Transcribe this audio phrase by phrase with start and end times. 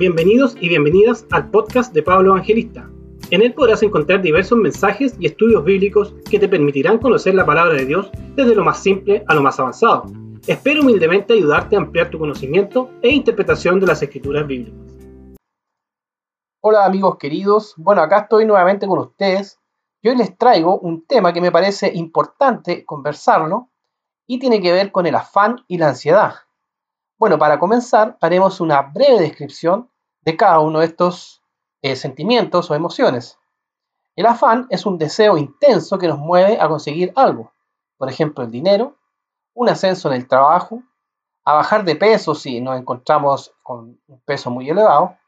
[0.00, 2.88] Bienvenidos y bienvenidas al podcast de Pablo Evangelista.
[3.30, 7.74] En él podrás encontrar diversos mensajes y estudios bíblicos que te permitirán conocer la palabra
[7.74, 10.06] de Dios desde lo más simple a lo más avanzado.
[10.46, 14.80] Espero humildemente ayudarte a ampliar tu conocimiento e interpretación de las escrituras bíblicas.
[16.62, 19.60] Hola amigos queridos, bueno acá estoy nuevamente con ustedes
[20.00, 23.68] y hoy les traigo un tema que me parece importante conversarlo
[24.26, 26.36] y tiene que ver con el afán y la ansiedad.
[27.20, 29.90] Bueno, para comenzar haremos una breve descripción
[30.22, 31.42] de cada uno de estos
[31.82, 33.38] eh, sentimientos o emociones.
[34.16, 37.52] El afán es un deseo intenso que nos mueve a conseguir algo,
[37.98, 38.96] por ejemplo el dinero,
[39.52, 40.82] un ascenso en el trabajo,
[41.44, 45.18] a bajar de peso si nos encontramos con un peso muy elevado,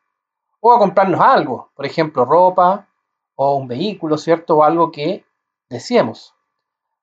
[0.61, 2.89] o a comprarnos algo, por ejemplo ropa
[3.35, 4.57] o un vehículo, ¿cierto?
[4.57, 5.27] O algo que
[5.69, 6.35] deseemos.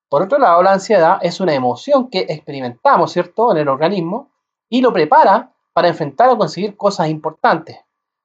[0.10, 4.32] Por otro lado, la ansiedad es una emoción que experimentamos, ¿cierto?, en el organismo
[4.70, 7.80] y lo prepara para enfrentar o conseguir cosas importantes,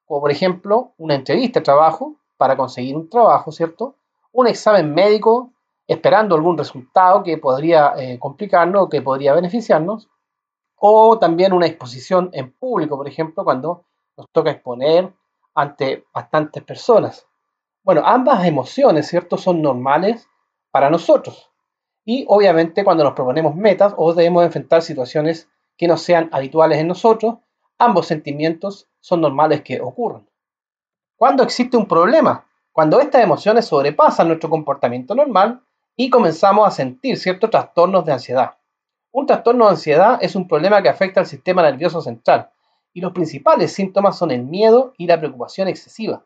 [0.05, 3.97] como por ejemplo una entrevista de trabajo para conseguir un trabajo, ¿cierto?
[4.33, 5.51] Un examen médico
[5.87, 10.09] esperando algún resultado que podría eh, complicarnos o que podría beneficiarnos,
[10.77, 13.85] o también una exposición en público, por ejemplo, cuando
[14.17, 15.13] nos toca exponer
[15.55, 17.27] ante bastantes personas.
[17.83, 20.29] Bueno, ambas emociones, ¿cierto?, son normales
[20.71, 21.51] para nosotros.
[22.05, 26.89] Y obviamente cuando nos proponemos metas o debemos enfrentar situaciones que no sean habituales en
[26.89, 27.37] nosotros,
[27.79, 30.29] ambos sentimientos son normales que ocurran.
[31.17, 35.63] Cuando existe un problema, cuando estas emociones sobrepasan nuestro comportamiento normal
[35.97, 38.57] y comenzamos a sentir ciertos trastornos de ansiedad.
[39.13, 42.51] Un trastorno de ansiedad es un problema que afecta al sistema nervioso central
[42.93, 46.25] y los principales síntomas son el miedo y la preocupación excesiva.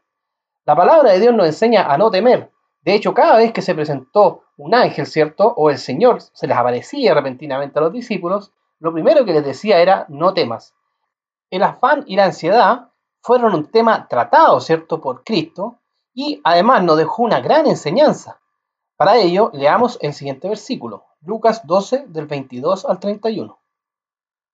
[0.65, 2.51] La palabra de Dios nos enseña a no temer.
[2.83, 5.53] De hecho, cada vez que se presentó un ángel, ¿cierto?
[5.57, 9.81] O el Señor se les aparecía repentinamente a los discípulos, lo primero que les decía
[9.81, 10.75] era no temas.
[11.51, 15.79] El afán y la ansiedad fueron un tema tratado, ¿cierto?, por Cristo
[16.15, 18.41] y además nos dejó una gran enseñanza.
[18.97, 23.59] Para ello, leamos el siguiente versículo, Lucas 12 del 22 al 31.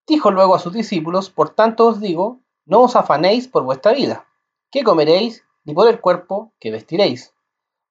[0.06, 4.26] Dijo luego a sus discípulos, por tanto os digo, no os afanéis por vuestra vida,
[4.70, 7.34] qué comeréis, ni por el cuerpo, que vestiréis.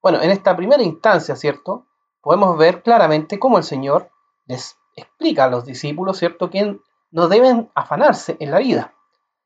[0.02, 1.88] Bueno, en esta primera instancia, ¿cierto?
[2.22, 4.12] Podemos ver claramente cómo el Señor
[4.46, 6.80] les explica a los discípulos, ¿cierto?, que
[7.12, 8.94] no deben afanarse en la vida.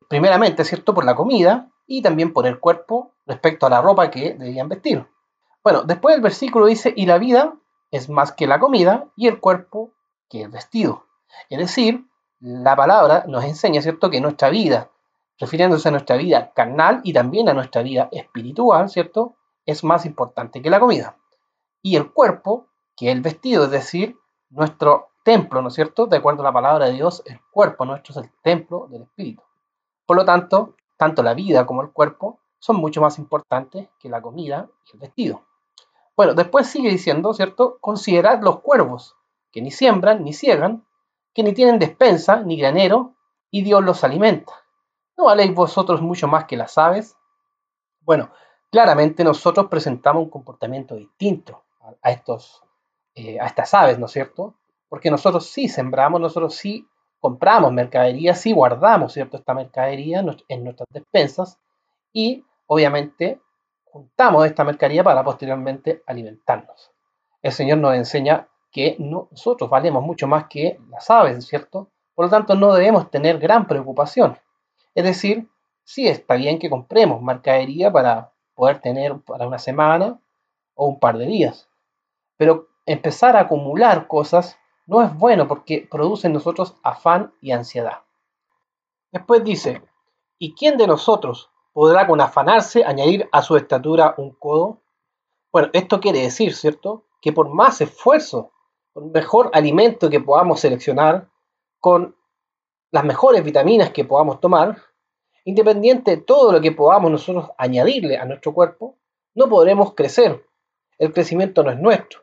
[0.08, 4.34] Primeramente, ¿cierto?, por la comida y también por el cuerpo respecto a la ropa que
[4.34, 5.06] debían vestir.
[5.62, 7.54] Bueno, después el versículo dice, y la vida
[7.90, 9.92] es más que la comida y el cuerpo
[10.28, 11.06] que el vestido.
[11.50, 12.06] Es decir,
[12.40, 14.90] la palabra nos enseña, ¿cierto?, que nuestra vida,
[15.38, 19.36] refiriéndose a nuestra vida carnal y también a nuestra vida espiritual, ¿cierto?,
[19.66, 21.16] es más importante que la comida.
[21.82, 22.66] Y el cuerpo,
[22.96, 24.16] que el vestido, es decir,
[24.50, 26.06] nuestro templo, ¿no es cierto?
[26.06, 29.42] De acuerdo a la palabra de Dios, el cuerpo nuestro es el templo del Espíritu.
[30.06, 34.22] Por lo tanto, tanto la vida como el cuerpo son mucho más importantes que la
[34.22, 35.42] comida y el vestido.
[36.16, 37.76] Bueno, después sigue diciendo, ¿cierto?
[37.82, 39.16] Considerad los cuervos,
[39.52, 40.86] que ni siembran ni ciegan,
[41.34, 43.12] que ni tienen despensa ni granero,
[43.50, 44.54] y Dios los alimenta.
[45.18, 47.18] ¿No valéis vosotros mucho más que las aves?
[48.00, 48.30] Bueno,
[48.70, 51.64] claramente nosotros presentamos un comportamiento distinto
[52.00, 52.62] a, estos,
[53.14, 54.54] eh, a estas aves, ¿no es cierto?
[54.88, 56.86] Porque nosotros sí sembramos, nosotros sí
[57.20, 59.36] compramos mercadería, sí guardamos ¿cierto?
[59.36, 61.58] esta mercadería en nuestras despensas
[62.12, 63.40] y obviamente
[63.84, 66.92] juntamos esta mercadería para posteriormente alimentarnos.
[67.42, 71.90] El Señor nos enseña que nosotros valemos mucho más que las aves, ¿cierto?
[72.14, 74.38] Por lo tanto, no debemos tener gran preocupación.
[74.94, 75.48] Es decir,
[75.84, 80.20] sí está bien que compremos mercadería para poder tener para una semana
[80.74, 81.68] o un par de días,
[82.36, 88.04] pero empezar a acumular cosas no es bueno porque produce en nosotros afán y ansiedad.
[89.12, 89.82] Después dice,
[90.38, 94.80] ¿y quién de nosotros podrá con afanarse añadir a su estatura un codo?
[95.52, 97.04] Bueno, esto quiere decir, ¿cierto?
[97.20, 98.52] Que por más esfuerzo,
[98.94, 101.28] por mejor alimento que podamos seleccionar,
[101.80, 102.16] con
[102.90, 104.78] las mejores vitaminas que podamos tomar,
[105.44, 108.96] independiente de todo lo que podamos nosotros añadirle a nuestro cuerpo,
[109.34, 110.46] no podremos crecer.
[110.96, 112.22] El crecimiento no es nuestro,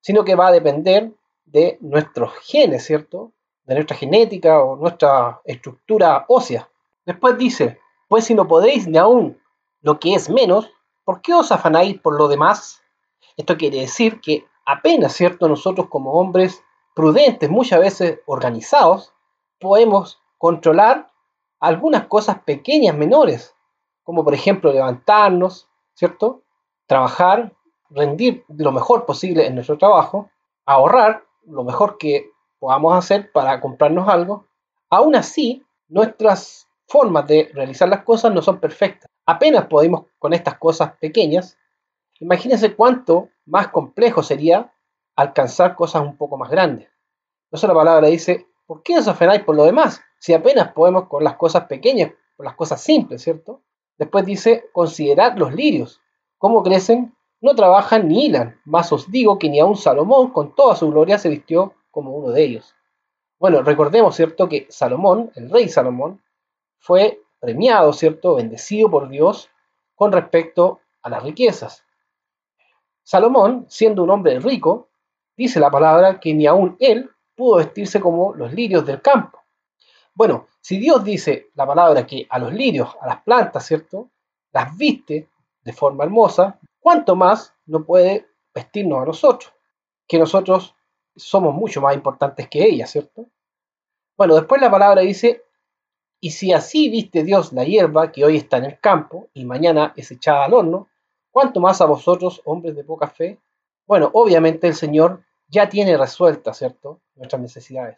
[0.00, 1.12] sino que va a depender
[1.54, 3.32] de nuestros genes, ¿cierto?
[3.64, 6.68] De nuestra genética o nuestra estructura ósea.
[7.06, 7.78] Después dice,
[8.08, 9.40] pues si no podéis ni aún
[9.80, 10.68] lo que es menos,
[11.04, 12.82] ¿por qué os afanáis por lo demás?
[13.36, 15.48] Esto quiere decir que apenas, ¿cierto?
[15.48, 19.12] Nosotros como hombres prudentes, muchas veces organizados,
[19.60, 21.12] podemos controlar
[21.60, 23.54] algunas cosas pequeñas, menores,
[24.02, 26.42] como por ejemplo levantarnos, ¿cierto?
[26.86, 27.52] Trabajar,
[27.90, 30.30] rendir lo mejor posible en nuestro trabajo,
[30.66, 34.46] ahorrar lo mejor que podamos hacer para comprarnos algo,
[34.90, 39.10] aún así nuestras formas de realizar las cosas no son perfectas.
[39.26, 41.58] Apenas podemos con estas cosas pequeñas,
[42.20, 44.72] imagínense cuánto más complejo sería
[45.16, 46.88] alcanzar cosas un poco más grandes.
[47.46, 50.00] Entonces la palabra dice, ¿por qué os afanáis por lo demás?
[50.18, 53.62] Si apenas podemos con las cosas pequeñas, con las cosas simples, ¿cierto?
[53.96, 56.00] Después dice, considerad los lirios,
[56.38, 57.14] cómo crecen,
[57.44, 61.18] no trabajan ni hilan, mas os digo que ni aun Salomón con toda su gloria
[61.18, 62.74] se vistió como uno de ellos.
[63.38, 66.22] Bueno, recordemos, ¿cierto?, que Salomón, el rey Salomón,
[66.78, 69.50] fue premiado, ¿cierto?, bendecido por Dios
[69.94, 71.84] con respecto a las riquezas.
[73.02, 74.88] Salomón, siendo un hombre rico,
[75.36, 79.40] dice la palabra que ni aun él pudo vestirse como los lirios del campo.
[80.14, 84.08] Bueno, si Dios dice la palabra que a los lirios, a las plantas, ¿cierto?
[84.50, 85.28] Las viste
[85.62, 89.54] de forma hermosa, ¿cuánto más no puede vestirnos a nosotros?
[90.06, 90.76] Que nosotros
[91.16, 93.24] somos mucho más importantes que ella, ¿cierto?
[94.18, 95.42] Bueno, después la palabra dice,
[96.20, 99.94] y si así viste Dios la hierba que hoy está en el campo y mañana
[99.96, 100.88] es echada al horno,
[101.30, 103.40] ¿cuánto más a vosotros, hombres de poca fe?
[103.86, 107.00] Bueno, obviamente el Señor ya tiene resueltas, ¿cierto?
[107.14, 107.96] Nuestras necesidades.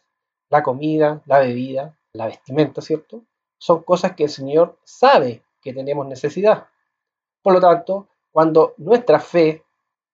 [0.48, 3.24] La comida, la bebida, la vestimenta, ¿cierto?
[3.58, 6.68] Son cosas que el Señor sabe que tenemos necesidad.
[7.42, 9.64] Por lo tanto, cuando nuestra fe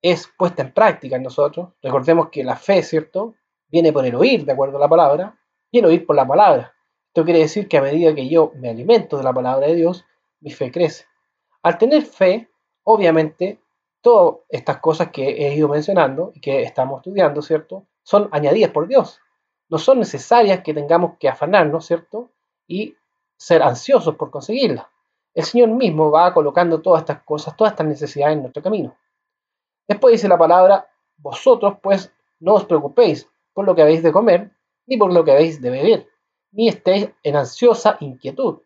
[0.01, 3.35] es puesta en práctica en nosotros, recordemos que la fe, ¿cierto?
[3.67, 5.37] Viene por el oír, de acuerdo a la palabra,
[5.73, 6.73] y el oír por la palabra.
[7.09, 10.05] Esto quiere decir que a medida que yo me alimento de la palabra de Dios,
[10.39, 11.07] mi fe crece.
[11.65, 12.49] Al tener fe,
[12.85, 13.59] obviamente,
[14.01, 17.89] todas estas cosas que he ido mencionando y que estamos estudiando, ¿cierto?
[18.05, 19.19] Son añadidas por Dios.
[19.69, 22.31] No son necesarias que tengamos que afanarnos, ¿cierto?
[22.69, 22.95] Y
[23.37, 24.87] ser ansiosos por conseguirlas.
[25.35, 28.97] El Señor mismo va colocando todas estas cosas, todas estas necesidades en nuestro camino.
[29.89, 34.51] Después dice la palabra, vosotros pues no os preocupéis por lo que habéis de comer,
[34.87, 36.09] ni por lo que habéis de beber,
[36.51, 38.61] ni estéis en ansiosa inquietud.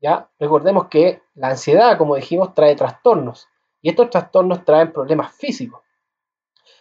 [0.00, 3.48] Ya recordemos que la ansiedad, como dijimos, trae trastornos
[3.80, 5.82] y estos trastornos traen problemas físicos.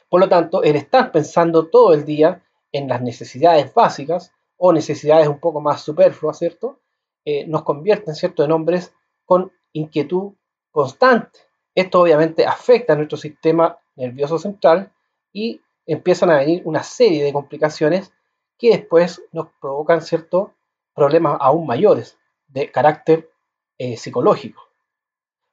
[0.10, 5.28] Por lo tanto, el estar pensando todo el día en las necesidades básicas o necesidades
[5.28, 6.80] un poco más superfluas, ¿cierto?
[7.26, 8.94] Eh, nos convierte, ¿cierto?, en hombres
[9.26, 10.34] con inquietud
[10.72, 11.40] constante.
[11.76, 14.92] Esto obviamente afecta a nuestro sistema nervioso central
[15.32, 18.12] y empiezan a venir una serie de complicaciones
[18.58, 20.50] que después nos provocan ciertos
[20.94, 22.18] problemas aún mayores
[22.48, 23.30] de carácter
[23.78, 24.62] eh, psicológico.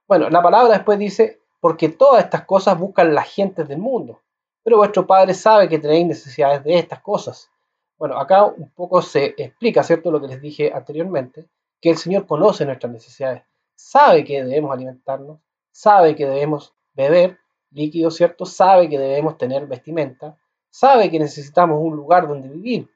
[0.07, 4.21] Bueno, la palabra después dice, porque todas estas cosas buscan las gentes del mundo.
[4.63, 7.51] Pero vuestro Padre sabe que tenéis necesidades de estas cosas.
[7.99, 10.11] Bueno, acá un poco se explica, ¿cierto?
[10.11, 11.47] Lo que les dije anteriormente,
[11.81, 13.43] que el Señor conoce nuestras necesidades,
[13.81, 15.41] sabe que debemos alimentarnos,
[15.73, 17.38] sabe que debemos beber
[17.71, 18.44] líquido, ¿cierto?
[18.44, 20.37] Sabe que debemos tener vestimenta,
[20.69, 22.91] sabe que necesitamos un lugar donde vivir,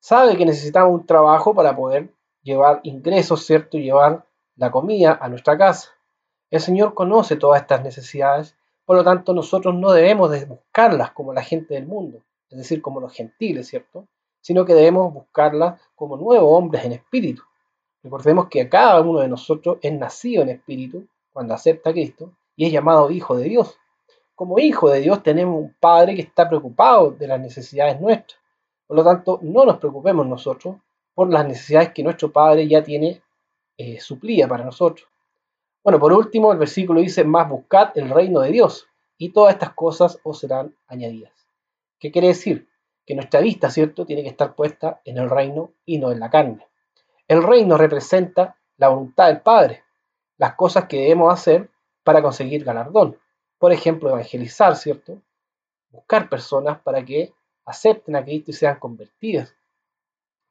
[0.00, 3.78] sabe que necesitamos un trabajo para poder llevar ingresos, ¿cierto?
[3.78, 4.26] Y llevar
[4.56, 5.90] la comida a nuestra casa.
[6.50, 11.32] El Señor conoce todas estas necesidades, por lo tanto nosotros no debemos de buscarlas como
[11.32, 14.08] la gente del mundo, es decir, como los gentiles, ¿cierto?
[14.40, 17.42] Sino que debemos buscarlas como nuevos hombres en espíritu.
[18.04, 22.66] Recordemos que cada uno de nosotros es nacido en espíritu cuando acepta a Cristo y
[22.66, 23.78] es llamado hijo de Dios.
[24.34, 28.38] Como hijo de Dios tenemos un Padre que está preocupado de las necesidades nuestras.
[28.86, 30.76] Por lo tanto, no nos preocupemos nosotros
[31.14, 33.22] por las necesidades que nuestro Padre ya tiene
[33.78, 35.08] eh, suplida para nosotros.
[35.82, 39.72] Bueno, por último, el versículo dice, más buscad el reino de Dios y todas estas
[39.72, 41.32] cosas os serán añadidas.
[41.98, 42.68] ¿Qué quiere decir?
[43.06, 46.28] Que nuestra vista, ¿cierto?, tiene que estar puesta en el reino y no en la
[46.28, 46.66] carne.
[47.26, 49.84] El reino representa la voluntad del Padre,
[50.36, 51.70] las cosas que debemos hacer
[52.02, 53.18] para conseguir galardón.
[53.58, 55.22] Por ejemplo, evangelizar, ¿cierto?
[55.90, 57.32] Buscar personas para que
[57.64, 59.54] acepten a Cristo y sean convertidas.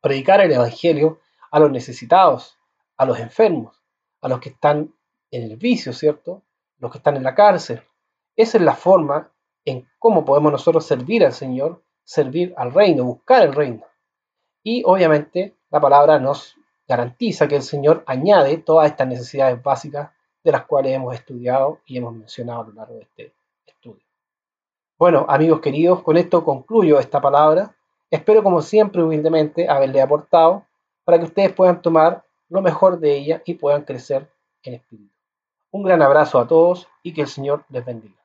[0.02, 1.20] Predicar el Evangelio
[1.52, 2.58] a los necesitados,
[2.98, 3.80] a los enfermos,
[4.22, 4.94] a los que están
[5.30, 6.42] en el vicio, ¿cierto?
[6.80, 7.84] Los que están en la cárcel.
[8.36, 9.32] Esa es la forma
[9.64, 13.86] en cómo podemos nosotros servir al Señor, servir al reino, buscar el reino.
[14.64, 20.12] Y obviamente la palabra nos garantiza que el Señor añade todas estas necesidades básicas
[20.44, 23.34] de las cuales hemos estudiado y hemos mencionado a lo largo de este
[23.66, 24.04] estudio.
[24.98, 27.76] Bueno, amigos queridos, con esto concluyo esta palabra.
[28.12, 30.66] Espero como siempre humildemente haberle aportado
[31.04, 34.30] para que ustedes puedan tomar lo mejor de ella y puedan crecer
[34.64, 35.14] en espíritu.
[35.72, 38.23] Un gran abrazo a todos y que el Señor les bendiga.